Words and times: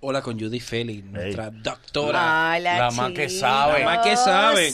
Hola 0.00 0.22
con 0.22 0.38
Judy 0.38 0.60
Félix, 0.60 1.04
nuestra 1.04 1.50
doctora. 1.50 2.54
Hola, 2.56 2.78
La 2.78 2.90
más 2.92 3.12
que 3.12 3.28
sabe. 3.28 3.80
La 3.80 3.84
más 3.84 4.06
que 4.06 4.16
sabe. 4.16 4.72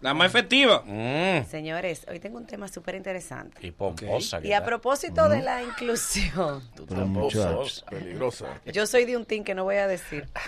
La 0.00 0.14
más 0.14 0.28
efectiva. 0.28 0.84
Mm. 0.86 1.44
Señores, 1.50 2.06
hoy 2.08 2.20
tengo 2.20 2.36
un 2.38 2.46
tema 2.46 2.68
súper 2.68 2.94
interesante. 2.94 3.66
Y 3.66 3.72
pomposa. 3.72 4.40
Y 4.44 4.52
a 4.52 4.62
propósito 4.64 5.28
de 5.28 5.42
la 5.42 5.62
inclusión, 5.62 6.62
muchachos. 7.06 7.84
Peligrosa. 7.90 8.46
yo 8.66 8.86
soy 8.86 9.06
de 9.06 9.16
un 9.16 9.24
team 9.24 9.42
que 9.42 9.54
no 9.56 9.64
voy 9.64 9.76
a 9.76 9.86
decir. 9.86 10.28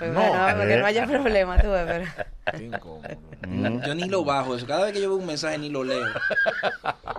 Pues 0.00 0.12
No. 0.12 0.18
bueno, 0.20 0.32
para 0.32 0.66
que 0.66 0.76
no 0.78 0.86
haya 0.86 1.06
problema, 1.06 1.58
tú 1.60 1.68
ves, 1.72 2.06
pero... 2.54 3.00
Mm. 3.46 3.82
Yo 3.84 3.94
ni 3.94 4.04
lo 4.08 4.24
bajo 4.24 4.56
eso. 4.56 4.66
Cada 4.66 4.84
vez 4.86 4.94
que 4.94 5.02
yo 5.02 5.10
veo 5.10 5.18
un 5.18 5.26
mensaje 5.26 5.58
ni 5.58 5.68
lo 5.68 5.84
leo. 5.84 6.06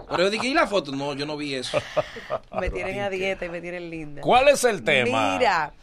Pero 0.09 0.23
yo 0.23 0.29
dije, 0.31 0.47
¿y 0.47 0.53
la 0.55 0.65
foto? 0.65 0.91
No, 0.91 1.13
yo 1.13 1.27
no 1.27 1.37
vi 1.37 1.53
eso. 1.53 1.77
Me 2.59 2.71
tienen 2.71 3.01
a 3.01 3.11
dieta 3.11 3.45
y 3.45 3.49
me 3.49 3.61
tienen 3.61 3.87
linda. 3.91 4.21
¿Cuál 4.23 4.47
es 4.47 4.63
el 4.63 4.83
tema? 4.83 5.37
Mira, 5.37 5.73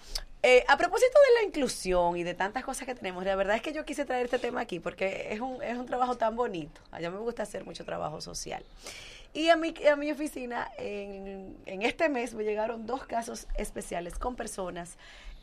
eh, 0.48 0.64
a 0.66 0.76
propósito 0.78 1.18
de 1.28 1.40
la 1.40 1.46
inclusión 1.46 2.16
y 2.16 2.22
de 2.22 2.32
tantas 2.32 2.64
cosas 2.64 2.86
que 2.86 2.94
tenemos, 2.94 3.22
la 3.24 3.36
verdad 3.36 3.56
es 3.56 3.62
que 3.62 3.72
yo 3.72 3.84
quise 3.84 4.06
traer 4.06 4.24
este 4.24 4.38
tema 4.38 4.62
aquí 4.62 4.80
porque 4.80 5.28
es 5.30 5.40
un, 5.40 5.62
es 5.62 5.76
un 5.76 5.84
trabajo 5.84 6.16
tan 6.16 6.36
bonito. 6.36 6.80
Allá 6.90 7.10
me 7.10 7.18
gusta 7.18 7.42
hacer 7.42 7.64
mucho 7.64 7.84
trabajo 7.84 8.20
social. 8.20 8.64
Y 9.34 9.50
a 9.50 9.56
mi, 9.56 9.74
a 9.86 9.96
mi 9.96 10.10
oficina, 10.10 10.70
en, 10.78 11.54
en 11.66 11.82
este 11.82 12.08
mes, 12.08 12.32
me 12.32 12.44
llegaron 12.44 12.86
dos 12.86 13.04
casos 13.04 13.46
especiales 13.56 14.18
con 14.18 14.36
personas 14.36 14.96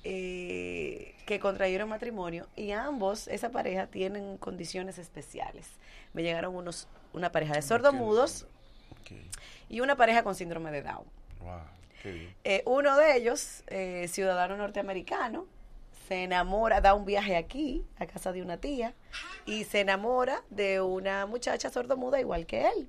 eh, 0.03 1.15
que 1.25 1.39
contrayeron 1.39 1.87
matrimonio 1.89 2.47
y 2.55 2.71
ambos, 2.71 3.27
esa 3.27 3.51
pareja, 3.51 3.87
tienen 3.87 4.37
condiciones 4.37 4.97
especiales. 4.97 5.67
Me 6.13 6.23
llegaron 6.23 6.55
unos, 6.55 6.87
una 7.13 7.31
pareja 7.31 7.53
de 7.53 7.61
sordomudos 7.61 8.47
y 9.69 9.81
una 9.81 9.95
pareja 9.95 10.23
con 10.23 10.33
síndrome 10.35 10.71
de 10.71 10.81
Down. 10.81 11.05
Wow. 11.41 11.61
Eh, 12.43 12.61
uno 12.65 12.97
de 12.97 13.17
ellos, 13.17 13.63
eh, 13.67 14.07
ciudadano 14.09 14.55
norteamericano, 14.57 15.47
se 16.07 16.23
enamora, 16.23 16.81
da 16.81 16.93
un 16.93 17.05
viaje 17.05 17.35
aquí, 17.35 17.83
a 17.97 18.05
casa 18.05 18.31
de 18.31 18.41
una 18.41 18.57
tía, 18.57 18.93
y 19.45 19.63
se 19.63 19.79
enamora 19.81 20.43
de 20.49 20.79
una 20.81 21.25
muchacha 21.25 21.69
sordomuda 21.69 22.19
igual 22.19 22.45
que 22.45 22.67
él. 22.67 22.87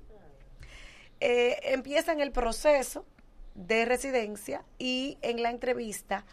Eh, 1.19 1.57
empiezan 1.73 2.19
el 2.19 2.31
proceso 2.31 3.05
de 3.55 3.85
residencia 3.85 4.63
y 4.77 5.17
en 5.23 5.41
la 5.41 5.49
entrevista, 5.49 6.25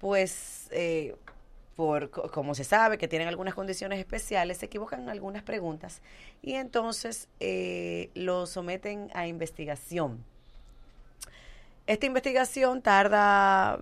pues, 0.00 0.66
eh, 0.72 1.14
por 1.76 2.10
co- 2.10 2.28
como 2.30 2.54
se 2.56 2.64
sabe 2.64 2.98
que 2.98 3.06
tienen 3.06 3.28
algunas 3.28 3.54
condiciones 3.54 4.00
especiales, 4.00 4.58
se 4.58 4.66
equivocan 4.66 5.08
algunas 5.08 5.44
preguntas 5.44 6.02
y 6.42 6.54
entonces 6.54 7.28
eh, 7.38 8.10
lo 8.14 8.46
someten 8.46 9.10
a 9.14 9.28
investigación. 9.28 10.24
Esta 11.86 12.06
investigación 12.06 12.82
tarda 12.82 13.80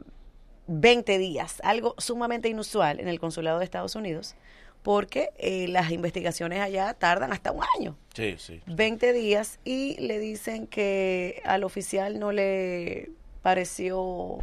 20 0.67 1.19
días, 1.19 1.61
algo 1.65 1.95
sumamente 1.98 2.48
inusual 2.48 3.01
en 3.01 3.09
el 3.09 3.20
consulado 3.20 3.59
de 3.59 3.65
Estados 3.65 3.95
Unidos, 3.95 4.37
porque 4.83 5.31
eh, 5.37 5.69
las 5.69 5.91
investigaciones 5.91 6.61
allá 6.61 6.95
tardan 6.95 7.33
hasta 7.33 7.53
un 7.53 7.62
año. 7.77 7.97
Sí, 8.15 8.37
sí. 8.39 8.62
20 8.67 9.12
días 9.12 9.59
y 9.65 9.97
le 10.01 10.19
dicen 10.19 10.67
que 10.67 11.43
al 11.45 11.65
oficial 11.65 12.19
no 12.19 12.33
le 12.33 13.11
pareció 13.43 14.39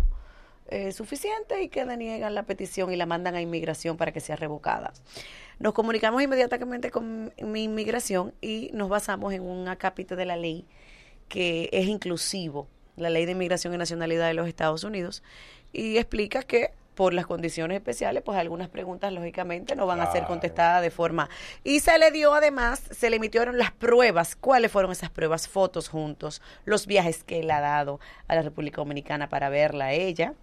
eh, 0.70 0.92
suficiente 0.92 1.64
y 1.64 1.70
que 1.70 1.86
deniegan 1.86 2.36
la 2.36 2.44
petición 2.44 2.92
y 2.92 2.98
la 2.98 3.06
mandan 3.06 3.36
a 3.36 3.42
inmigración 3.42 3.96
para 3.96 4.12
que 4.12 4.20
sea 4.20 4.36
revocada. 4.36 4.92
Nos 5.60 5.74
comunicamos 5.74 6.22
inmediatamente 6.22 6.92
con 6.92 7.34
mi 7.42 7.64
inmigración 7.64 8.34
y 8.42 8.70
nos 8.74 8.90
basamos 8.90 9.34
en 9.34 9.42
un 9.44 9.70
acápite 9.70 10.16
de 10.16 10.26
la 10.26 10.36
ley 10.36 10.66
que 11.30 11.70
es 11.72 11.88
inclusivo, 11.88 12.68
la 12.98 13.09
ley 13.09 13.26
de 13.26 13.31
inmigración 13.31 13.73
y 13.73 13.78
nacionalidad 13.78 14.28
de 14.28 14.34
los 14.34 14.48
Estados 14.48 14.84
Unidos, 14.84 15.23
y 15.72 15.98
explica 15.98 16.44
que 16.44 16.72
por 16.95 17.14
las 17.14 17.28
condiciones 17.28 17.76
especiales, 17.78 18.23
pues 18.23 18.39
algunas 18.39 18.70
preguntas 18.70 19.14
lógicamente 19.14 19.76
no 19.76 19.86
van 19.86 20.02
a 20.02 20.12
ser 20.12 20.23
contestadas 20.26 20.81
de 20.81 20.89
forma. 20.89 21.30
Y 21.64 21.80
se 21.80 21.95
le 22.00 22.09
dio 22.09 22.34
además, 22.34 22.81
se 22.89 23.12
le 23.12 23.17
emitieron 23.17 23.59
las 23.59 23.72
pruebas. 23.72 24.36
¿Cuáles 24.36 24.72
fueron 24.72 24.92
esas 24.92 25.12
pruebas? 25.12 25.48
Fotos 25.48 25.89
juntos, 25.89 26.42
los 26.66 26.88
viajes 26.88 27.23
que 27.23 27.42
él 27.42 27.52
ha 27.52 27.61
dado 27.61 27.99
a 28.27 28.33
la 28.33 28.42
República 28.42 28.77
Dominicana 28.77 29.30
para 29.30 29.49
verla 29.49 29.86
a 29.86 29.93
ella. 29.93 30.33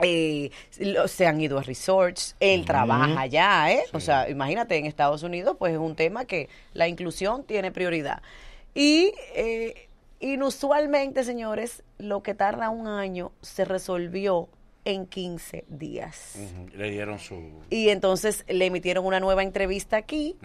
Eh, 0.00 0.52
lo- 0.78 1.08
se 1.08 1.26
han 1.26 1.40
ido 1.40 1.58
a 1.58 1.62
resorts, 1.62 2.36
él 2.38 2.64
trabaja 2.64 3.20
allá, 3.20 3.72
¿eh? 3.72 3.82
O 3.92 3.98
sea, 3.98 4.30
imagínate, 4.30 4.76
en 4.76 4.86
Estados 4.86 5.24
Unidos, 5.24 5.56
pues 5.58 5.72
es 5.72 5.78
un 5.80 5.96
tema 5.96 6.24
que 6.24 6.48
la 6.72 6.86
inclusión 6.86 7.42
tiene 7.42 7.72
prioridad. 7.72 8.22
Y 8.74 9.12
eh, 9.34 9.88
inusualmente, 10.20 11.24
señores, 11.24 11.82
lo 11.98 12.22
que 12.22 12.34
tarda 12.34 12.70
un 12.70 12.86
año 12.86 13.32
se 13.40 13.64
resolvió 13.64 14.48
en 14.84 15.06
15 15.06 15.64
días. 15.68 16.38
Le 16.74 16.90
dieron 16.90 17.18
su. 17.18 17.34
Y 17.70 17.88
entonces 17.88 18.44
le 18.48 18.66
emitieron 18.66 19.04
una 19.04 19.20
nueva 19.20 19.42
entrevista 19.42 19.96
aquí, 19.96 20.36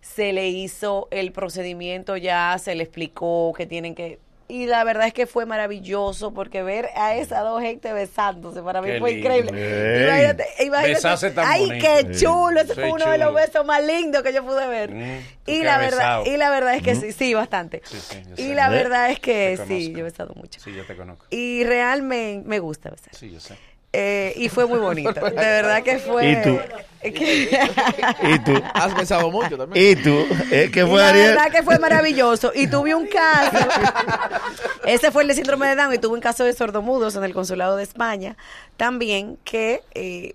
se 0.00 0.32
le 0.32 0.48
hizo 0.48 1.08
el 1.10 1.32
procedimiento 1.32 2.16
ya, 2.16 2.58
se 2.58 2.74
le 2.74 2.82
explicó 2.82 3.52
que 3.56 3.66
tienen 3.66 3.94
que... 3.94 4.18
Y 4.54 4.66
la 4.66 4.84
verdad 4.84 5.08
es 5.08 5.12
que 5.12 5.26
fue 5.26 5.46
maravilloso 5.46 6.32
porque 6.32 6.62
ver 6.62 6.88
a 6.94 7.16
esas 7.16 7.42
dos 7.42 7.60
gente 7.60 7.92
besándose 7.92 8.62
para 8.62 8.80
mí 8.80 8.88
Qué 8.88 8.98
fue 9.00 9.10
lindo. 9.14 9.26
increíble. 9.28 9.96
Ey. 9.96 10.04
Imagínate, 10.06 10.46
imagínate. 10.64 10.94
Besarse 10.94 11.30
tan 11.32 11.44
Ay, 11.48 11.66
bonito. 11.66 11.84
qué 11.84 12.16
chulo. 12.16 12.60
Ese 12.60 12.74
fue 12.74 12.92
uno 12.92 13.10
de 13.10 13.18
los 13.18 13.34
besos 13.34 13.66
más 13.66 13.82
lindos 13.82 14.22
que 14.22 14.32
yo 14.32 14.44
pude 14.44 14.64
ver. 14.68 14.92
Mm, 14.92 15.20
y 15.46 15.62
la 15.64 15.78
verdad, 15.78 16.20
besado. 16.20 16.26
y 16.26 16.36
la 16.36 16.50
verdad 16.50 16.74
es 16.76 16.82
que 16.84 16.94
sí, 16.94 17.10
sí, 17.10 17.34
bastante. 17.34 17.82
Sí, 17.84 17.98
sí, 17.98 18.22
yo 18.28 18.34
y 18.44 18.48
sé. 18.48 18.54
la 18.54 18.68
verdad 18.68 19.10
es 19.10 19.18
que 19.18 19.58
sí, 19.66 19.90
yo 19.90 19.98
he 19.98 20.02
besado 20.04 20.32
mucho. 20.36 20.60
Sí, 20.60 20.72
yo 20.72 20.86
te 20.86 20.94
conozco. 20.94 21.26
Y 21.30 21.64
realmente 21.64 22.48
me 22.48 22.60
gusta 22.60 22.90
besar. 22.90 23.12
Sí, 23.12 23.32
yo 23.32 23.40
sé. 23.40 23.56
Eh, 23.96 24.32
y 24.36 24.48
fue 24.48 24.66
muy 24.66 24.78
bonito. 24.78 25.12
De 25.20 25.30
verdad 25.30 25.82
que 25.82 25.98
fue. 25.98 26.32
¿Y 26.32 26.42
tú? 26.42 26.58
¿Y 27.04 28.38
tú? 28.40 28.60
Has 28.72 28.96
besado 28.96 29.30
mucho 29.30 29.56
también. 29.56 29.98
¿Y 29.98 30.02
tú? 30.02 30.26
¿Eh? 30.50 30.70
¿Qué 30.72 30.84
fue 30.84 31.00
la 31.00 31.10
Ariel? 31.10 31.28
verdad 31.28 31.52
que 31.52 31.62
fue 31.62 31.78
maravilloso. 31.78 32.50
Y 32.54 32.66
tuve 32.66 32.94
un 32.94 33.06
caso. 33.06 33.68
Ese 34.84 35.12
fue 35.12 35.22
el 35.22 35.28
de 35.28 35.34
síndrome 35.34 35.68
de 35.68 35.76
Down. 35.76 35.94
Y 35.94 35.98
tuve 35.98 36.14
un 36.14 36.20
caso 36.20 36.44
de 36.44 36.52
sordomudos 36.54 37.14
en 37.14 37.22
el 37.24 37.32
consulado 37.32 37.76
de 37.76 37.84
España. 37.84 38.36
También 38.76 39.38
que 39.44 39.82
eh, 39.94 40.34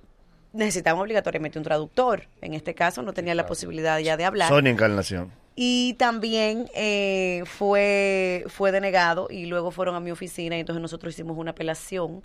necesitaban 0.53 1.01
obligatoriamente 1.01 1.57
un 1.57 1.65
traductor. 1.65 2.27
En 2.41 2.53
este 2.53 2.73
caso 2.75 3.01
no 3.01 3.13
tenía 3.13 3.35
la 3.35 3.45
posibilidad 3.45 3.99
ya 3.99 4.15
de 4.15 4.25
hablar. 4.25 4.47
Sonia 4.47 4.71
Encarnación. 4.71 5.31
Y 5.55 5.95
también 5.95 6.69
eh, 6.73 7.43
fue, 7.45 8.45
fue 8.47 8.71
denegado 8.71 9.27
y 9.29 9.47
luego 9.47 9.71
fueron 9.71 9.95
a 9.95 9.99
mi 9.99 10.11
oficina 10.11 10.55
y 10.55 10.61
entonces 10.61 10.81
nosotros 10.81 11.13
hicimos 11.13 11.37
una 11.37 11.51
apelación. 11.51 12.23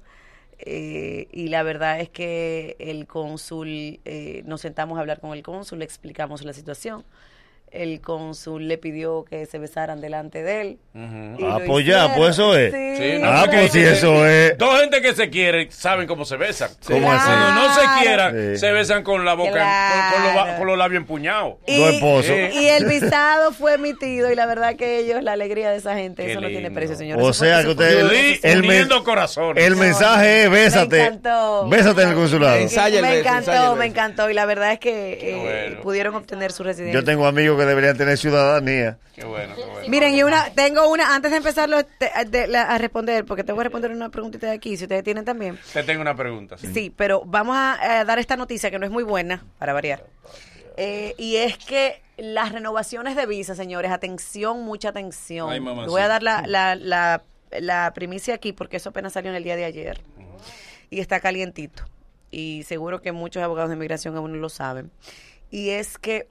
Eh, 0.59 1.29
y 1.33 1.49
la 1.49 1.63
verdad 1.63 2.01
es 2.01 2.09
que 2.09 2.77
el 2.79 3.07
cónsul, 3.07 4.01
eh, 4.05 4.43
nos 4.47 4.61
sentamos 4.61 4.99
a 4.99 5.01
hablar 5.01 5.21
con 5.21 5.33
el 5.33 5.43
cónsul, 5.43 5.81
le 5.81 5.85
explicamos 5.85 6.45
la 6.45 6.53
situación. 6.53 7.05
El 7.75 8.01
cónsul 8.01 8.69
le 8.69 8.79
pidió 8.79 9.25
que 9.25 9.47
se 9.47 9.59
besaran 9.59 10.01
delante 10.01 10.45
de 10.45 10.61
él. 10.61 10.79
Y 10.95 11.45
Ah, 11.45 11.59
pues 11.67 11.85
ya, 11.85 12.15
pues 12.15 12.31
eso 12.31 12.57
es. 12.57 12.73
Sí. 12.73 12.95
Sí, 12.97 13.19
no, 13.21 13.27
Ah, 13.29 13.47
pues 13.51 13.73
si 13.73 13.79
hay- 13.81 13.87
eso 13.87 14.27
es. 14.29 14.57
Dos 14.57 14.81
gente 14.81 15.03
que 15.03 15.13
se 15.15 15.29
quieren 15.29 15.71
saben 15.73 16.07
cómo 16.07 16.25
se 16.25 16.37
besan. 16.37 16.71
¿Cómo 16.87 17.11
así? 17.11 17.27
Cuando 17.27 17.51
no 17.55 17.75
se 17.75 17.81
quieran, 18.01 18.33
Sí. 18.55 18.59
se 18.61 18.71
besan 18.71 19.03
con 19.03 19.25
la 19.25 19.35
boca, 19.35 20.13
con, 20.13 20.23
con 20.23 20.35
los, 20.35 20.59
con 20.71 20.79
labios 20.79 21.01
empuñados. 21.01 21.55
Y, 21.67 21.77
Dos 21.79 21.95
esposos. 21.95 22.31
y 22.53 22.69
el 22.69 22.85
visado 22.85 23.51
fue 23.53 23.75
emitido 23.75 24.31
y 24.31 24.37
la 24.37 24.47
verdad 24.47 24.77
que 24.77 24.99
ellos, 25.01 25.21
la 25.25 25.33
alegría 25.33 25.71
de 25.73 25.79
esa 25.79 25.97
gente, 25.97 26.25
Qué 26.25 26.31
eso 26.33 26.41
no 26.41 26.47
tiene 26.49 26.71
precio, 26.71 26.95
señor. 26.95 27.21
O 27.21 27.33
sea 27.33 27.59
que 27.59 27.63
fue- 27.65 27.73
usted- 27.73 28.09
Feliz, 28.09 28.41
el 28.45 28.59
uniendo 28.61 29.03
corazones. 29.03 29.65
El 29.65 29.75
mensaje 29.75 30.45
es 30.45 30.51
bésate. 30.51 30.97
Me 30.99 31.03
encantó. 31.07 31.69
Bésate 31.69 32.03
en 32.03 32.09
el 32.11 32.15
consulado. 32.15 32.55
El 32.55 33.03
me 33.03 33.19
encantó, 33.19 33.73
el 33.73 33.79
me 33.79 33.87
encantó. 33.87 34.31
Y 34.31 34.35
la 34.35 34.47
verdad 34.47 34.73
es 34.73 34.79
que 34.79 35.19
eh, 35.21 35.67
bueno. 35.71 35.83
pudieron 35.83 36.15
obtener 36.15 36.53
su 36.53 36.63
residencia. 36.63 37.01
Yo 37.01 37.05
tengo 37.05 37.27
amigos 37.27 37.59
que 37.59 37.64
deberían 37.67 37.97
tener 37.97 38.17
ciudadanía. 38.19 38.99
Qué 39.15 39.25
bueno, 39.25 39.55
qué 39.55 39.65
bueno. 39.65 39.89
Miren, 39.89 40.15
y 40.15 40.23
una, 40.23 40.51
tengo 40.51 40.89
una, 40.91 41.15
antes 41.15 41.31
de 41.31 41.37
empezarlo 41.39 41.85
te- 41.85 42.11
de- 42.27 42.47
la- 42.49 42.63
a 42.63 42.79
responder, 42.79 43.25
porque 43.25 43.45
te 43.45 43.53
voy 43.53 43.61
a 43.61 43.65
responder 43.65 43.91
una 43.93 44.09
preguntita 44.11 44.47
de 44.49 44.53
aquí, 44.55 44.77
si 44.77 44.85
ustedes 44.85 45.05
tienen 45.05 45.25
también. 45.25 45.59
Te 45.73 45.83
tengo 45.83 46.01
una 46.03 46.15
pregunta. 46.17 46.57
sí. 46.59 46.69
Sí, 46.75 46.93
pero 46.97 47.23
vamos 47.25 47.57
a, 47.59 48.01
eh, 48.01 48.05
dar 48.05 48.19
esta 48.19 48.37
noticia 48.37 48.71
que 48.71 48.79
no 48.79 48.87
es 48.87 48.93
muy 48.93 49.05
buena, 49.05 49.45
para 49.59 49.73
variar. 49.73 50.05
Eh, 50.77 51.15
y 51.19 51.37
es 51.37 51.57
que 51.59 52.03
las 52.17 52.51
renovaciones 52.53 53.15
de 53.17 53.27
visa, 53.27 53.55
señores, 53.55 53.91
atención, 53.93 54.63
mucha 54.65 54.89
atención. 54.89 55.51
Ay, 55.51 55.61
mamacita. 55.61 55.91
voy 55.91 56.03
a 56.03 56.09
dar 56.09 56.23
la, 56.23 56.43
la, 56.47 56.75
la, 56.75 57.23
la 57.53 57.93
primicia 57.95 58.35
aquí 58.35 58.53
porque 58.53 58.79
eso 58.79 58.89
apenas 58.91 59.13
salió 59.13 59.31
en 59.31 59.37
el 59.37 59.45
día 59.45 59.55
de 59.57 59.65
ayer. 59.65 60.01
Y 60.91 61.01
está 61.01 61.21
calientito. 61.21 61.85
Y 62.31 62.65
seguro 62.65 63.01
que 63.01 63.13
muchos 63.13 63.43
abogados 63.43 63.71
de 63.71 63.77
inmigración 63.77 64.17
aún 64.17 64.33
no 64.33 64.39
lo 64.39 64.49
saben. 64.49 64.91
Y 65.51 65.71
es 65.71 65.99
que 65.99 66.29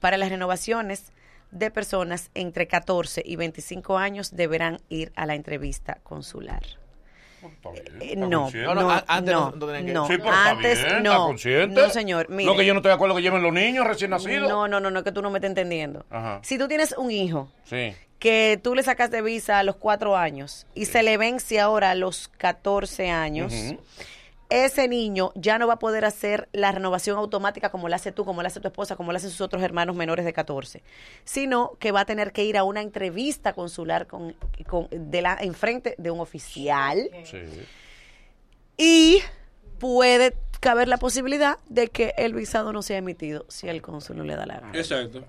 para 0.00 0.16
las 0.16 0.28
renovaciones 0.30 1.12
de 1.50 1.70
personas 1.70 2.30
entre 2.34 2.66
14 2.66 3.22
y 3.24 3.36
25 3.36 3.98
años 3.98 4.34
deberán 4.34 4.80
ir 4.88 5.12
a 5.16 5.26
la 5.26 5.34
entrevista 5.34 5.98
consular. 6.02 6.62
Eh, 8.00 8.14
no, 8.16 8.26
no, 8.28 8.50
No, 8.50 8.74
no, 8.74 8.82
no, 8.82 8.90
a- 8.90 9.04
antes 9.06 9.32
no- 9.34 9.52
no. 9.52 10.06
Sí, 10.08 10.14
antes 10.32 10.84
no, 11.70 11.90
señor, 11.90 12.28
mire, 12.28 12.50
Lo 12.50 12.56
que 12.56 12.66
yo 12.66 12.74
no 12.74 12.78
estoy 12.80 12.90
de 12.90 12.94
acuerdo 12.94 13.14
que 13.14 13.22
lleven 13.22 13.42
los 13.42 13.52
niños 13.52 13.86
recién 13.86 14.10
nacidos. 14.10 14.48
no, 14.48 14.66
no, 14.66 14.80
no, 14.80 14.90
no, 14.90 15.04
que 15.04 15.12
tú 15.12 15.22
no 15.22 15.30
me 15.30 15.38
estás 15.38 15.50
entendiendo. 15.50 16.04
Ajá. 16.10 16.40
Si 16.42 16.58
tú 16.58 16.66
tienes 16.66 16.92
un 16.98 17.10
hijo 17.12 17.48
Sí. 17.64 17.94
que 18.18 18.58
tú 18.62 18.74
le 18.74 18.82
sacas 18.82 19.10
de 19.12 19.22
visa 19.22 19.60
a 19.60 19.62
los 19.62 19.76
cuatro 19.76 20.16
años 20.16 20.66
y 20.74 20.86
se 20.86 21.04
le 21.04 21.16
vence 21.18 21.60
ahora 21.60 21.90
a 21.92 21.94
los 21.94 22.28
14 22.36 23.10
años. 23.10 23.52
Ese 24.48 24.86
niño 24.88 25.32
ya 25.34 25.58
no 25.58 25.66
va 25.66 25.74
a 25.74 25.78
poder 25.78 26.04
hacer 26.04 26.48
la 26.52 26.70
renovación 26.72 27.18
automática 27.18 27.70
como 27.70 27.88
la 27.88 27.96
hace 27.96 28.12
tú, 28.12 28.24
como 28.24 28.42
la 28.42 28.48
hace 28.48 28.60
tu 28.60 28.68
esposa, 28.68 28.94
como 28.96 29.10
la 29.12 29.18
hacen 29.18 29.30
sus 29.30 29.40
otros 29.40 29.62
hermanos 29.62 29.96
menores 29.96 30.24
de 30.24 30.32
14, 30.32 30.82
sino 31.24 31.72
que 31.80 31.90
va 31.92 32.00
a 32.00 32.04
tener 32.04 32.32
que 32.32 32.44
ir 32.44 32.56
a 32.56 32.64
una 32.64 32.80
entrevista 32.82 33.52
consular 33.54 34.06
con, 34.06 34.34
con- 34.68 34.88
de 34.90 35.22
la, 35.22 35.36
enfrente 35.40 35.94
de 35.98 36.10
un 36.10 36.20
oficial 36.20 37.10
Sí. 37.24 37.38
y 38.76 39.18
puede 39.78 40.34
caber 40.60 40.88
la 40.88 40.96
posibilidad 40.96 41.58
de 41.68 41.88
que 41.88 42.14
el 42.16 42.32
visado 42.34 42.72
no 42.72 42.82
sea 42.82 42.98
emitido 42.98 43.44
si 43.48 43.68
el 43.68 43.82
cónsul 43.82 44.16
no 44.16 44.24
le 44.24 44.36
da 44.36 44.46
la 44.46 44.60
gana. 44.60 44.78
Exacto. 44.78 45.24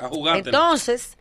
A 0.00 0.08
jugártela. 0.08 0.56
Entonces, 0.56 1.16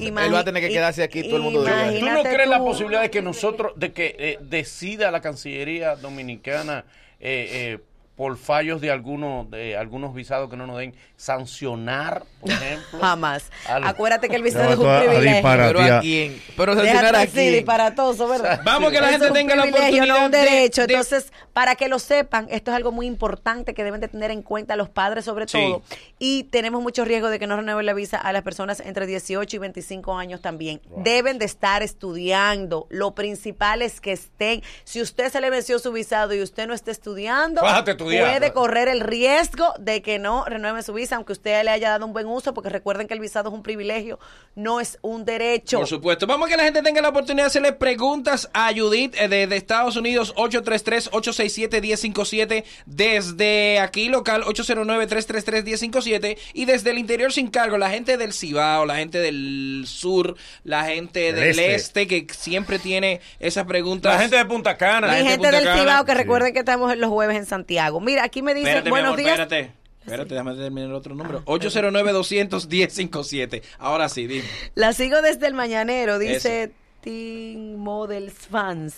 Él 0.00 0.34
va 0.34 0.40
a 0.40 0.44
tener 0.44 0.62
que 0.62 0.68
quedarse 0.68 1.02
aquí, 1.02 1.22
todo 1.24 1.36
el 1.36 1.42
mundo 1.42 1.62
de. 1.62 1.98
¿Tú 1.98 2.06
no 2.08 2.22
crees 2.22 2.48
la 2.48 2.58
posibilidad 2.58 3.02
de 3.02 3.10
que 3.10 3.22
nosotros, 3.22 3.72
de 3.76 3.92
que 3.92 4.16
eh, 4.18 4.38
decida 4.40 5.10
la 5.10 5.20
Cancillería 5.20 5.96
Dominicana 5.96 6.84
eh, 7.20 7.48
eh, 7.52 7.78
por 8.18 8.36
fallos 8.36 8.80
de 8.82 8.90
algunos 8.90 9.48
de 9.50 9.76
algunos 9.78 10.12
visados 10.12 10.50
que 10.50 10.56
no 10.56 10.66
nos 10.66 10.76
den 10.76 10.94
sancionar, 11.16 12.24
por 12.40 12.50
ejemplo? 12.50 12.98
Jamás. 13.00 13.50
Al- 13.66 13.84
Acuérdate 13.86 14.28
que 14.28 14.36
el 14.36 14.42
visado 14.42 14.64
No, 14.64 14.70
es 14.72 14.76
un 14.78 14.84
tú 14.84 14.88
a- 14.90 14.96
a 14.98 15.00
privilegio. 15.02 15.32
disparar. 15.34 15.74
Pero 15.76 15.94
a 15.96 16.00
quién. 16.00 16.42
Pero 16.56 16.74
sancionar 16.74 17.16
a 17.16 17.26
quién. 17.26 17.52
disparatoso, 17.54 18.28
¿verdad? 18.28 18.60
Vamos 18.64 18.90
que 18.92 19.00
la 19.00 19.08
gente 19.08 19.28
un 19.28 19.32
tenga 19.32 19.54
la 19.56 19.64
oportunidad 19.64 20.06
no 20.18 20.24
un 20.26 20.30
de- 20.32 20.38
derecho. 20.38 20.86
de- 20.86 20.94
Entonces, 20.94 21.32
para 21.52 21.76
que 21.76 21.88
lo 21.88 21.98
sepan, 21.98 22.46
esto 22.50 22.70
es 22.72 22.76
algo 22.76 22.92
muy 22.92 23.06
importante 23.06 23.72
que 23.72 23.84
deben 23.84 24.00
de 24.00 24.08
tener 24.08 24.30
en 24.30 24.42
cuenta 24.42 24.76
los 24.76 24.88
padres 24.88 25.24
sobre 25.24 25.46
Sí. 25.48 25.58
todo. 25.58 25.82
Y 26.18 26.44
tenemos 26.44 26.82
mucho 26.82 27.04
riesgo 27.04 27.28
de 27.30 27.38
que 27.38 27.46
no 27.46 27.56
renueven 27.56 27.86
la 27.86 27.94
visa 27.94 28.16
a 28.18 28.32
las 28.32 28.42
personas 28.42 28.80
entre 28.80 29.06
18 29.06 29.56
y 29.56 29.58
25 29.60 30.16
años 30.18 30.40
también. 30.42 30.80
Deben 30.96 31.38
de 31.38 31.44
estar 31.44 31.82
estudiando. 31.84 32.86
Lo 32.90 33.14
principal 33.14 33.82
es 33.82 34.00
que 34.00 34.12
estén. 34.12 34.62
Si 34.84 35.00
usted 35.00 35.30
se 35.30 35.40
le 35.40 35.50
venció 35.50 35.78
su 35.78 35.92
visado 35.92 36.34
y 36.34 36.42
usted 36.42 36.66
no 36.66 36.74
está 36.74 36.90
estudiando, 36.90 37.60
Fájate 37.60 37.92
a 37.92 37.96
estudiar. 38.10 38.38
puede 38.38 38.52
correr 38.52 38.88
el 38.88 39.00
riesgo 39.00 39.72
de 39.78 40.02
que 40.02 40.18
no 40.18 40.44
renueve 40.44 40.82
su 40.82 40.92
visa, 40.92 41.16
aunque 41.16 41.32
usted 41.32 41.62
le 41.64 41.70
haya 41.70 41.88
dado 41.90 42.04
un 42.06 42.12
buen 42.12 42.26
uso, 42.26 42.52
porque 42.54 42.68
recuerden 42.70 43.06
que 43.08 43.14
el 43.14 43.20
visado 43.20 43.48
es 43.50 43.54
un 43.54 43.62
privilegio, 43.62 44.18
no 44.54 44.80
es 44.80 44.98
un 45.02 45.24
derecho. 45.24 45.78
Por 45.78 45.86
supuesto. 45.86 46.26
Vamos 46.26 46.46
a 46.46 46.50
que 46.50 46.56
la 46.56 46.64
gente 46.64 46.82
tenga 46.82 47.00
la 47.00 47.08
oportunidad 47.10 47.44
de 47.44 47.48
hacerle 47.48 47.72
preguntas 47.72 48.48
a 48.52 48.72
Judith 48.74 49.14
eh, 49.18 49.28
de, 49.28 49.56
Estados 49.56 49.96
Unidos 49.96 50.34
833-867-1057 50.36 52.64
desde 52.86 53.78
aquí 53.80 54.08
local 54.08 54.42
809-333-1057 54.44 56.38
y 56.54 56.64
desde 56.64 56.90
el 56.90 56.98
interior 56.98 57.32
sin 57.32 57.48
cargo 57.48 57.78
la 57.78 57.90
gente 57.90 58.16
del 58.16 58.32
Cibao, 58.32 58.86
la 58.86 58.96
gente 58.96 59.18
del 59.18 59.84
sur, 59.86 60.36
la 60.64 60.84
gente 60.84 61.32
Del 61.32 61.56
del 61.56 61.58
este. 61.58 61.74
este. 61.74 62.06
que 62.06 62.26
siempre 62.32 62.78
tiene 62.78 63.20
esas 63.40 63.66
preguntas. 63.66 64.14
La 64.14 64.20
gente 64.20 64.36
de 64.36 64.44
Punta 64.44 64.76
Cana. 64.76 65.06
La 65.08 65.14
gente 65.14 65.24
de 65.24 65.30
gente 65.30 65.46
Punta 65.48 65.56
del 65.56 65.64
Cana. 65.66 65.80
Cibao, 65.80 66.04
que 66.04 66.12
Sí. 66.12 66.18
recuerden 66.18 66.52
que 66.52 66.58
estamos 66.60 66.96
los 66.96 67.10
jueves 67.10 67.36
en 67.36 67.46
Santiago. 67.46 67.97
Mira, 68.00 68.24
aquí 68.24 68.42
me 68.42 68.54
dicen, 68.54 68.68
Espérate, 68.68 68.86
mi 68.86 68.90
buenos 68.90 69.08
amor, 69.08 69.18
días. 69.20 69.38
espérate. 69.38 69.72
Espérate, 70.00 70.30
déjame 70.34 70.54
terminar 70.54 70.88
el 70.88 70.94
otro 70.94 71.14
número. 71.14 71.44
809-200-1057. 71.44 73.62
Ahora 73.78 74.08
sí, 74.08 74.26
dime. 74.26 74.44
La 74.74 74.92
sigo 74.92 75.20
desde 75.22 75.46
el 75.46 75.54
mañanero, 75.54 76.18
dice 76.18 76.72
Teen 77.02 77.76
Models 77.76 78.34
Fans. 78.50 78.96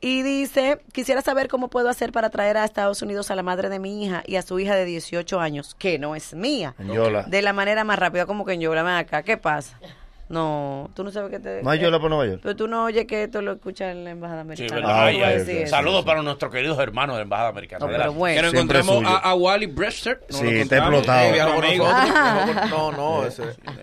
Y 0.00 0.22
dice, 0.22 0.80
quisiera 0.92 1.22
saber 1.22 1.48
cómo 1.48 1.68
puedo 1.68 1.88
hacer 1.88 2.12
para 2.12 2.28
traer 2.28 2.58
a 2.58 2.64
Estados 2.66 3.00
Unidos 3.00 3.30
a 3.30 3.36
la 3.36 3.42
madre 3.42 3.70
de 3.70 3.78
mi 3.78 4.04
hija 4.04 4.22
y 4.26 4.36
a 4.36 4.42
su 4.42 4.58
hija 4.58 4.76
de 4.76 4.84
18 4.84 5.40
años, 5.40 5.74
que 5.78 5.98
no 5.98 6.14
es 6.14 6.34
mía, 6.34 6.74
Yola. 6.78 7.22
de 7.22 7.40
la 7.40 7.54
manera 7.54 7.84
más 7.84 7.98
rápida, 7.98 8.26
como 8.26 8.44
que 8.44 8.52
en 8.52 8.60
Yola, 8.60 8.98
acá, 8.98 9.22
¿qué 9.22 9.38
pasa? 9.38 9.78
No, 10.26 10.90
tú 10.94 11.04
no 11.04 11.10
sabes 11.10 11.30
que 11.30 11.38
te... 11.38 11.62
¿No 11.62 11.68
hay 11.68 11.78
Yola 11.80 12.00
por 12.00 12.08
Nueva 12.08 12.24
York? 12.26 12.40
Pero 12.42 12.56
tú 12.56 12.66
no 12.66 12.84
oyes 12.84 13.06
que 13.06 13.24
esto 13.24 13.42
lo 13.42 13.52
escucha 13.52 13.90
en 13.90 14.04
la 14.04 14.10
embajada 14.10 14.40
Sí, 14.42 14.64
americana. 14.64 14.80
verdad. 14.80 14.96
Ah, 14.98 15.04
ay, 15.04 15.22
ok, 15.40 15.44
sí, 15.46 15.66
Saludos 15.66 16.00
sí. 16.00 16.06
para 16.06 16.22
nuestros 16.22 16.50
queridos 16.50 16.78
hermanos 16.78 17.16
de 17.16 17.18
la 17.18 17.22
Embajada 17.24 17.48
Americana. 17.50 17.84
No, 17.84 17.92
pero 17.92 18.12
bueno. 18.14 18.36
Que 18.36 18.42
nos 18.42 18.54
encontramos 18.54 19.04
a, 19.04 19.18
a 19.18 19.34
Wally 19.34 19.66
Brewster. 19.66 20.20
Nos 20.30 20.40
Sí, 20.40 20.46
está 20.48 20.78
explotado. 20.78 21.30
No, 22.70 22.92
no, 22.92 23.26
ese 23.26 23.42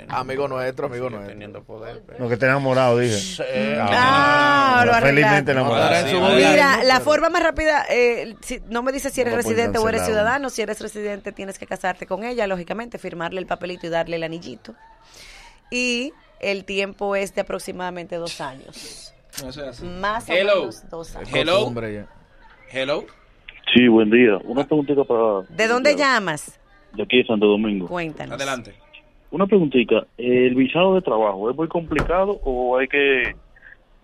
amigo 0.09 0.47
nuestro, 0.47 0.87
amigo 0.87 1.09
nuestro. 1.11 1.29
teniendo 1.31 1.63
poder. 1.63 2.01
pero- 2.07 2.19
Lo 2.19 2.27
que 2.29 2.37
te 2.37 2.45
enamorado, 2.47 2.97
dije. 2.97 3.15
Sí, 3.17 3.43
Ah, 3.79 4.83
lo 4.85 4.93
Felizmente 4.95 5.51
enamorado. 5.51 6.07
Sí, 6.07 6.15
Mira, 6.35 6.83
la 6.83 6.99
forma 7.01 7.29
más 7.29 7.43
rápida, 7.43 7.85
eh, 7.89 8.35
si- 8.41 8.61
no 8.67 8.81
me 8.81 8.91
dice 8.91 9.11
si 9.11 9.21
eres 9.21 9.33
No 9.33 9.37
residente 9.37 9.77
o 9.77 9.87
eres 9.87 10.05
ciudadano. 10.05 10.49
Si 10.49 10.61
eres 10.63 10.79
residente, 10.81 11.31
tienes 11.31 11.59
que 11.59 11.67
casarte 11.67 12.07
con 12.07 12.23
ella, 12.23 12.47
lógicamente, 12.47 12.97
firmarle 12.97 13.39
el 13.39 13.45
papelito 13.45 13.85
y 13.85 13.89
darle 13.89 14.15
el 14.15 14.23
anillito. 14.23 14.73
Y 15.69 16.11
el 16.41 16.65
tiempo 16.65 17.15
es 17.15 17.33
de 17.35 17.41
aproximadamente 17.41 18.15
dos 18.17 18.41
años. 18.41 19.13
Así. 19.33 19.85
Más 19.85 20.29
o 20.29 20.33
menos 20.33 20.89
dos 20.89 21.15
años. 21.15 21.29
Hello. 21.33 21.71
Hello. 22.71 23.05
Sí, 23.73 23.87
buen 23.87 24.09
día. 24.09 24.37
Una 24.43 24.65
preguntita 24.65 25.03
para... 25.03 25.41
¿De 25.49 25.67
dónde 25.67 25.95
llamas? 25.95 26.59
De 26.93 27.03
aquí 27.03 27.17
de 27.19 27.25
Santo 27.25 27.45
Domingo. 27.47 27.87
Cuéntanos. 27.87 28.35
Adelante. 28.35 28.73
Una 29.31 29.47
preguntita. 29.47 30.05
¿El 30.17 30.55
visado 30.55 30.95
de 30.95 31.01
trabajo 31.01 31.49
es 31.49 31.55
muy 31.55 31.67
complicado 31.69 32.39
o 32.43 32.77
hay 32.77 32.87
que... 32.87 33.35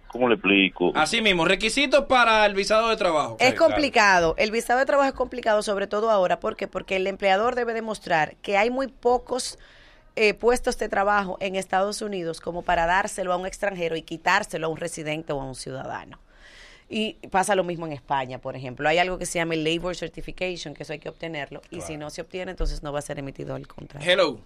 ¿Cómo 0.08 0.30
le 0.30 0.36
explico? 0.36 0.94
Así 0.96 1.22
mismo, 1.22 1.44
requisitos 1.44 2.06
para 2.06 2.46
el 2.46 2.54
visado 2.56 2.88
de 2.88 2.96
trabajo. 2.96 3.36
Es 3.42 3.50
Sí, 3.50 3.56
claro. 3.56 3.74
complicado. 3.74 4.36
El 4.38 4.52
visado 4.52 4.80
de 4.80 4.86
trabajo 4.86 5.10
es 5.10 5.14
complicado, 5.16 5.62
sobre 5.62 5.86
todo 5.86 6.10
ahora. 6.10 6.40
¿Por 6.40 6.56
qué? 6.56 6.70
Porque 6.70 6.96
el 6.96 7.08
empleador 7.08 7.56
debe 7.56 7.74
demostrar 7.74 8.38
que 8.38 8.56
hay 8.58 8.70
muy 8.70 8.88
pocos 8.88 9.60
eh, 10.18 10.34
puestos 10.34 10.78
de 10.78 10.90
trabajo 10.90 11.38
en 11.40 11.56
Estados 11.56 12.02
Unidos 12.02 12.42
como 12.42 12.64
para 12.64 12.86
dárselo 12.86 13.32
a 13.32 13.38
un 13.38 13.46
extranjero 13.46 13.96
y 13.96 14.02
quitárselo 14.02 14.68
a 14.68 14.70
un 14.70 14.78
residente 14.78 15.32
o 15.32 15.40
a 15.40 15.46
un 15.46 15.56
ciudadano. 15.56 16.20
Y 16.90 17.14
pasa 17.32 17.54
lo 17.56 17.64
mismo 17.64 17.86
en 17.86 17.92
España, 17.94 18.40
por 18.40 18.56
ejemplo. 18.56 18.88
Hay 18.90 18.98
algo 18.98 19.18
que 19.18 19.26
se 19.26 19.40
llama 19.40 19.54
el 19.54 19.64
Labor 19.64 19.96
Certification, 19.96 20.74
que 20.74 20.84
eso 20.84 20.94
hay 20.94 21.00
que 21.00 21.10
obtenerlo. 21.10 21.62
Y 21.70 21.82
si 21.82 21.98
no 21.98 22.10
se 22.10 22.22
obtiene, 22.22 22.52
entonces 22.52 22.82
no 22.82 22.92
va 22.94 23.00
a 23.00 23.02
ser 23.02 23.20
emitido 23.20 23.56
el 23.56 23.68
contrato. 23.68 24.06
Hello. 24.10 24.40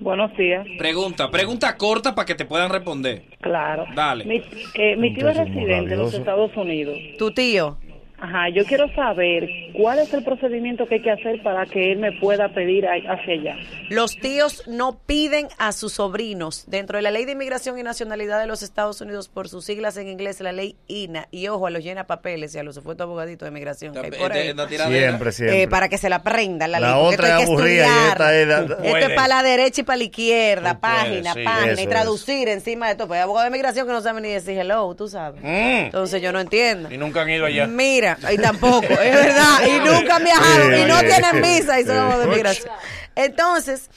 Buenos 0.00 0.36
días, 0.36 0.66
Pregunta, 0.76 1.30
pregunta 1.30 1.76
corta 1.76 2.16
para 2.16 2.26
que 2.26 2.34
te 2.34 2.44
puedan 2.44 2.68
responder. 2.68 3.22
claro. 3.40 3.86
Dale. 3.94 4.24
Mi, 4.24 4.42
eh, 4.74 4.96
mi 4.96 5.14
tío 5.14 5.28
es 5.28 5.36
residente 5.36 5.90
de 5.90 5.96
los. 5.96 6.12
Estados 6.12 6.50
Unidos. 6.56 6.98
Tu 7.16 7.30
tío, 7.32 7.78
Ajá, 8.18 8.48
yo 8.48 8.64
quiero 8.64 8.88
saber 8.94 9.48
cuál 9.76 9.98
es 9.98 10.14
el 10.14 10.22
procedimiento 10.24 10.86
que 10.86 10.94
hay 10.96 11.02
que 11.02 11.10
hacer 11.10 11.42
para 11.42 11.66
que 11.66 11.92
él 11.92 11.98
me 11.98 12.12
pueda 12.12 12.48
pedir 12.54 12.86
a- 12.86 12.92
hacia 13.12 13.34
allá. 13.34 13.56
Los 13.90 14.16
tíos 14.16 14.62
no 14.66 14.98
piden 15.04 15.48
a 15.58 15.72
sus 15.72 15.94
sobrinos. 15.94 16.64
Dentro 16.68 16.96
de 16.96 17.02
la 17.02 17.10
ley 17.10 17.24
de 17.24 17.32
inmigración 17.32 17.78
y 17.78 17.82
nacionalidad 17.82 18.40
de 18.40 18.46
los 18.46 18.62
Estados 18.62 19.00
Unidos, 19.00 19.28
por 19.28 19.48
sus 19.48 19.64
siglas 19.64 19.96
en 19.96 20.08
inglés, 20.08 20.40
la 20.40 20.52
ley 20.52 20.76
INA, 20.86 21.26
y 21.32 21.48
ojo 21.48 21.66
a 21.66 21.70
los 21.70 21.82
llena 21.82 22.06
papeles 22.06 22.54
y 22.54 22.58
a 22.58 22.62
los 22.62 22.76
supuestos 22.76 23.04
abogaditos 23.04 23.46
de 23.46 23.50
inmigración 23.50 23.92
que 23.92 23.98
hay 24.00 24.10
por 24.12 24.32
ahí, 24.32 24.48
Esta 24.48 24.68
tiradera. 24.68 25.08
Siempre, 25.08 25.32
siempre. 25.32 25.62
eh, 25.62 25.68
para 25.68 25.88
que 25.88 25.98
se 25.98 26.08
la 26.08 26.16
aprendan 26.16 26.70
la, 26.70 26.80
La 26.80 26.92
ley. 26.94 27.00
porque 27.02 27.14
otra 27.16 27.28
esto 27.28 27.36
hay 27.36 27.42
es 27.42 27.48
que 27.48 27.52
aburrida 27.52 27.84
y 27.84 27.88
estudiar. 27.88 28.08
esta 28.12 28.40
es 28.40 28.46
la- 28.48 28.56
Esto 28.86 29.10
es 29.10 29.14
para 29.16 29.28
la 29.28 29.42
derecha 29.42 29.80
y 29.80 29.84
para 29.84 29.96
la 29.96 30.04
izquierda, 30.04 30.74
Tú 30.74 30.80
puedes, 30.80 30.96
página, 30.96 31.34
sí. 31.34 31.42
página, 31.44 31.80
y 31.80 31.84
es. 31.84 31.88
traducir 31.88 32.48
encima 32.48 32.86
de 32.86 32.92
esto. 32.92 33.06
Pues 33.08 33.18
hay 33.18 33.22
abogados 33.24 33.50
de 33.50 33.56
inmigración 33.56 33.86
que 33.86 33.92
no 33.92 34.00
saben 34.00 34.22
ni 34.22 34.30
decir 34.30 34.56
hello, 34.58 34.94
tú 34.94 35.08
sabes. 35.08 35.42
Mm. 35.42 35.46
Entonces 35.86 36.22
yo 36.22 36.32
no 36.32 36.40
entiendo. 36.40 36.90
Y 36.92 36.96
nunca 36.96 37.22
han 37.22 37.30
ido 37.30 37.44
allá. 37.46 37.66
Mira, 37.66 38.03
y 38.32 38.36
tampoco, 38.38 38.86
es 38.86 39.14
verdad, 39.14 39.66
y 39.66 39.78
nunca 39.80 40.16
han 40.16 40.24
viajado, 40.24 40.76
y 40.76 40.84
no 40.84 41.00
tienen 41.00 41.42
visa 41.42 41.80
y 41.80 41.88
abogados 41.88 42.20
de 42.24 42.30
migración. 42.30 42.74
Entonces, 43.16 43.90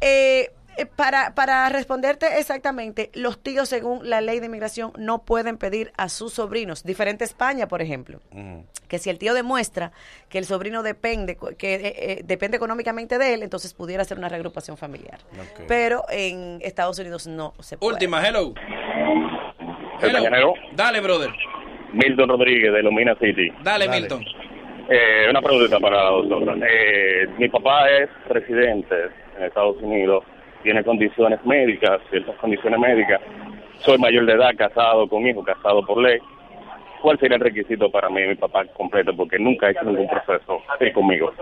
eh, 0.00 0.50
eh, 0.78 0.86
para, 0.86 1.34
para 1.34 1.68
responderte 1.68 2.38
exactamente, 2.38 3.10
los 3.12 3.42
tíos, 3.42 3.68
según 3.68 4.08
la 4.08 4.22
ley 4.22 4.40
de 4.40 4.46
inmigración, 4.46 4.92
no 4.96 5.18
pueden 5.22 5.58
pedir 5.58 5.92
a 5.98 6.08
sus 6.08 6.32
sobrinos, 6.32 6.82
diferente 6.82 7.24
a 7.24 7.26
España, 7.26 7.68
por 7.68 7.82
ejemplo, 7.82 8.20
Mm. 8.30 8.60
que 8.88 8.98
si 8.98 9.10
el 9.10 9.18
tío 9.18 9.34
demuestra 9.34 9.92
que 10.30 10.38
el 10.38 10.46
sobrino 10.46 10.82
depende, 10.82 11.36
que 11.58 11.74
eh, 11.74 11.80
eh, 11.84 12.20
depende 12.24 12.56
económicamente 12.56 13.18
de 13.18 13.34
él, 13.34 13.42
entonces 13.42 13.74
pudiera 13.74 14.00
hacer 14.02 14.16
una 14.16 14.30
reagrupación 14.30 14.78
familiar. 14.78 15.18
Pero 15.68 16.04
en 16.08 16.58
Estados 16.62 16.98
Unidos 16.98 17.26
no 17.26 17.52
se 17.60 17.76
puede. 17.76 17.92
Última, 17.92 18.26
hello. 18.26 18.54
El 20.00 20.12
mañanero. 20.12 20.54
Dale, 20.74 21.00
brother. 21.00 21.30
Milton 21.92 22.28
Rodríguez 22.28 22.72
de 22.72 22.82
Lomina 22.82 23.14
City. 23.16 23.50
Dale, 23.62 23.86
Dale. 23.86 24.00
Milton. 24.00 24.24
Eh, 24.88 25.26
una 25.30 25.40
preguntita 25.40 25.78
para 25.78 25.96
la 25.96 26.10
doctora. 26.10 26.56
Eh, 26.68 27.28
mi 27.38 27.48
papá 27.48 27.88
es 27.90 28.10
residente 28.28 28.94
en 29.38 29.44
Estados 29.44 29.76
Unidos, 29.80 30.24
tiene 30.62 30.84
condiciones 30.84 31.44
médicas, 31.44 32.00
ciertas 32.10 32.36
condiciones 32.36 32.78
médicas. 32.78 33.20
Soy 33.78 33.98
mayor 33.98 34.26
de 34.26 34.32
edad, 34.34 34.54
casado 34.56 35.08
con 35.08 35.26
hijo, 35.26 35.42
casado 35.42 35.84
por 35.84 36.02
ley. 36.02 36.18
¿Cuál 37.02 37.18
sería 37.18 37.36
el 37.36 37.42
requisito 37.42 37.90
para 37.90 38.08
mí, 38.08 38.22
mi 38.22 38.36
papá 38.36 38.64
completo? 38.76 39.14
Porque 39.16 39.38
nunca 39.38 39.66
ha 39.66 39.70
hecho 39.70 39.82
ningún 39.82 40.08
proceso 40.08 40.62
eh, 40.80 40.92
conmigo. 40.92 41.32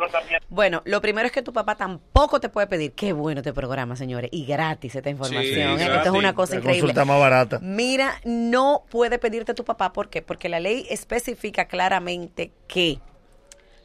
Bueno, 0.49 0.81
lo 0.87 1.01
primero 1.03 1.27
es 1.27 1.33
que 1.33 1.43
tu 1.43 1.53
papá 1.53 1.77
tampoco 1.77 2.41
te 2.41 2.49
puede 2.49 2.67
pedir. 2.67 2.93
Qué 2.93 3.13
bueno 3.13 3.41
este 3.41 3.53
programa, 3.53 3.95
señores. 3.95 4.31
Y 4.33 4.47
gratis 4.47 4.95
esta 4.95 5.11
información. 5.11 5.77
Sí, 5.79 5.83
¿eh? 5.83 5.87
Esto 5.87 6.09
es 6.09 6.11
una 6.11 6.35
cosa 6.35 6.55
La 6.55 6.61
increíble. 6.61 6.81
consulta 6.81 7.05
más 7.05 7.21
barata. 7.21 7.59
Mira, 7.61 8.15
no 8.25 8.85
puede 8.91 9.19
pedirte 9.19 9.53
tu 9.53 9.65
papá. 9.65 9.93
¿Por 9.93 10.09
qué? 10.09 10.23
Porque 10.23 10.49
la 10.49 10.61
ley 10.61 10.87
especifica 10.89 11.67
claramente 11.67 12.53
que 12.67 12.99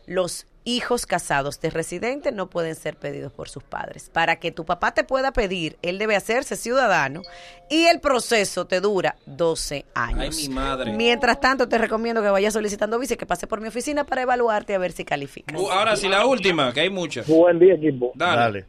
los 0.07 0.47
hijos 0.65 1.05
casados 1.05 1.61
de 1.61 1.69
residentes 1.69 2.33
no 2.33 2.47
pueden 2.47 2.75
ser 2.75 2.97
pedidos 2.97 3.31
por 3.31 3.47
sus 3.47 3.63
padres. 3.63 4.09
Para 4.09 4.37
que 4.37 4.51
tu 4.51 4.65
papá 4.65 4.93
te 4.93 5.03
pueda 5.03 5.31
pedir, 5.31 5.77
él 5.81 5.97
debe 5.99 6.15
hacerse 6.15 6.55
ciudadano 6.55 7.21
y 7.69 7.85
el 7.85 7.99
proceso 8.01 8.65
te 8.65 8.81
dura 8.81 9.15
12 9.27 9.85
años. 9.93 10.37
Ay, 10.37 10.47
mi 10.47 10.53
madre. 10.53 10.91
Mientras 10.91 11.39
tanto, 11.39 11.69
te 11.69 11.77
recomiendo 11.77 12.21
que 12.21 12.29
vayas 12.29 12.53
solicitando 12.53 12.99
visa 12.99 13.13
y 13.13 13.17
que 13.17 13.25
pase 13.25 13.47
por 13.47 13.61
mi 13.61 13.67
oficina 13.67 14.03
para 14.05 14.23
evaluarte 14.23 14.73
a 14.75 14.79
ver 14.79 14.91
si 14.91 15.05
calificas. 15.05 15.59
Uh, 15.59 15.71
ahora 15.71 15.95
sí, 15.95 16.09
la 16.09 16.25
última, 16.25 16.73
que 16.73 16.81
hay 16.81 16.89
muchas. 16.89 17.27
Buen 17.27 17.59
día, 17.59 17.75
equipo. 17.75 18.11
Dale. 18.15 18.41
Dale. 18.41 18.65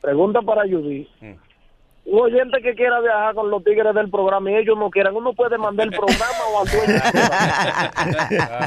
Pregunta 0.00 0.42
para 0.42 0.62
Judy. 0.62 1.08
Un 2.04 2.20
oyente 2.20 2.62
que 2.62 2.74
quiera 2.74 3.00
viajar 3.00 3.34
con 3.34 3.50
los 3.50 3.62
tigres 3.64 3.94
del 3.94 4.10
programa 4.10 4.50
y 4.50 4.56
ellos 4.56 4.78
no 4.78 4.88
quieran, 4.88 5.14
uno 5.14 5.34
puede 5.34 5.58
mandar 5.58 5.88
el 5.88 5.92
programa 5.92 6.44
o 6.54 6.60
al 6.60 6.68
dueño. 6.68 7.02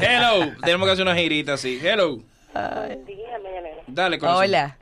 Hello. 0.00 0.52
Tenemos 0.62 0.86
que 0.86 0.92
hacer 0.92 1.04
una 1.04 1.16
girita 1.16 1.54
así. 1.54 1.80
Hello. 1.82 2.20
Día, 2.54 3.38
mañanero. 3.38 3.82
Dale, 3.86 4.18
corazón. 4.18 4.44
Hola. 4.44 4.76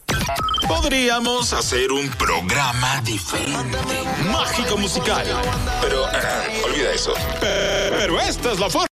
Podríamos 0.66 1.52
hacer 1.52 1.92
un 1.92 2.08
programa 2.10 3.00
diferente, 3.02 3.78
mágico 4.30 4.76
musical. 4.76 5.24
Pero 5.80 6.04
ah, 6.06 6.44
olvida 6.64 6.92
eso. 6.92 7.14
Pero 7.40 8.20
esta 8.20 8.52
es 8.52 8.60
la 8.60 8.70
forma. 8.70 8.88